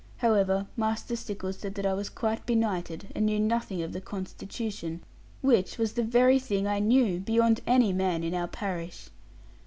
[0.17, 5.03] However, Master Stickles said that I was quite benighted, and knew nothing of the Constitution;
[5.41, 9.11] which was the very thing I knew, beyond any man in our parish!